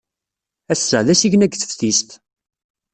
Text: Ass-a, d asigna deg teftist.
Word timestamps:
Ass-a, 0.73 0.99
d 1.05 1.07
asigna 1.13 1.47
deg 1.47 1.53
teftist. 1.57 2.09